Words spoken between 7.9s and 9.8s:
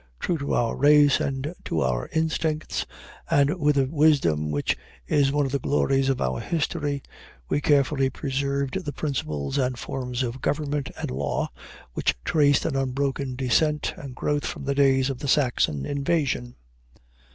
preserved the principles and